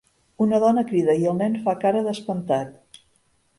Una 0.45 0.61
dona 0.63 0.83
crida 0.91 1.15
i 1.25 1.29
el 1.33 1.37
nen 1.43 1.59
fa 1.69 1.77
cara 1.85 2.03
d'espantat. 2.09 3.01